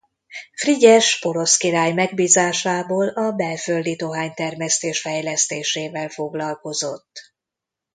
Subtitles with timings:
[0.55, 7.33] Frigyes porosz király megbízásából a belföldi dohánytermesztés fejlesztésével foglalkozott.